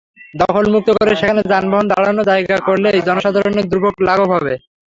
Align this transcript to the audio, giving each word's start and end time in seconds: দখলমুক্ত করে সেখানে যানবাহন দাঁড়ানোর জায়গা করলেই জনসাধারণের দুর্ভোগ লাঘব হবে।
দখলমুক্ত 0.33 0.89
করে 0.93 1.11
সেখানে 1.15 1.41
যানবাহন 1.51 1.85
দাঁড়ানোর 1.89 2.27
জায়গা 2.31 2.57
করলেই 2.67 3.05
জনসাধারণের 3.07 3.65
দুর্ভোগ 3.71 3.95
লাঘব 4.07 4.29
হবে। 4.35 4.53